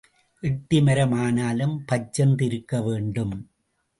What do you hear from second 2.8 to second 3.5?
வேண்டும்.